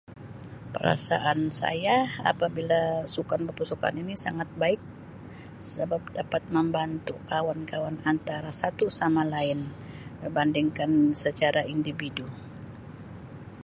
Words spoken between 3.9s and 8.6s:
ini sangat baik sabab dapat membantu kawan-kawan antara